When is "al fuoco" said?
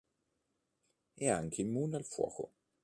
1.97-2.53